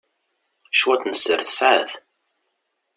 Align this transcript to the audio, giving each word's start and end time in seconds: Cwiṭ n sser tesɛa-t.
Cwiṭ 0.79 1.03
n 1.05 1.13
sser 1.17 1.39
tesɛa-t. 1.47 1.91